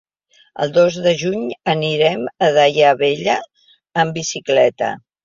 El 0.63 0.71
dos 0.77 0.95
de 1.07 1.11
juny 1.23 1.43
anirem 1.73 2.23
a 2.45 2.49
Daia 2.55 2.95
Vella 3.03 3.37
amb 4.05 4.19
bicicleta. 4.21 4.91